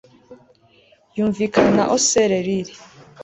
[1.17, 2.69] Yunvikana na Auser rill